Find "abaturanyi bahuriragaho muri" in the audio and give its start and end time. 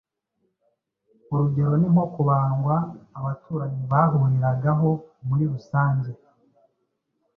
3.17-5.43